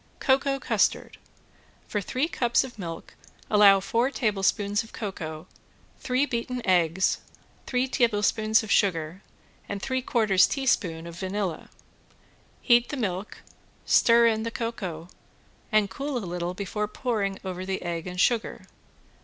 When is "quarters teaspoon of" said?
10.01-11.19